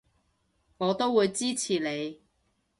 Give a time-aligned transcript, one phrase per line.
[0.79, 2.21] 我都會支持你